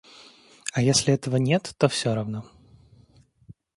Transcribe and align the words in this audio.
А 0.73 0.81
если 0.81 1.13
этого 1.13 1.35
нет, 1.35 1.75
то 1.77 1.87
всё 1.87 2.15
равно. 2.15 2.43